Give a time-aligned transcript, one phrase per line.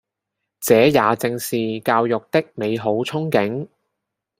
[0.61, 3.67] 這也正是教育的美好憧憬